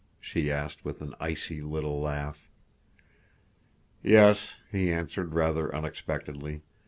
[0.19, 2.49] she asked with an icy little laugh.
[4.01, 6.63] "Yes," he answered rather unexpectedly.